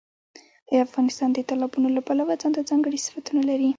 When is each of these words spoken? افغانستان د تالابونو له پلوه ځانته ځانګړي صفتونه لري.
افغانستان 0.85 1.29
د 1.33 1.39
تالابونو 1.49 1.87
له 1.97 2.01
پلوه 2.07 2.33
ځانته 2.41 2.61
ځانګړي 2.69 2.99
صفتونه 3.05 3.41
لري. 3.49 3.69